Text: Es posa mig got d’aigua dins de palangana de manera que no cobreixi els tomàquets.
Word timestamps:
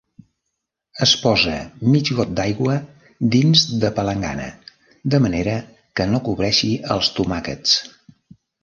Es 1.05 1.11
posa 1.25 1.57
mig 1.95 2.09
got 2.21 2.31
d’aigua 2.39 2.79
dins 3.37 3.67
de 3.85 3.93
palangana 4.01 4.49
de 5.17 5.23
manera 5.29 5.55
que 5.99 6.11
no 6.15 6.27
cobreixi 6.31 6.73
els 6.99 7.17
tomàquets. 7.21 7.81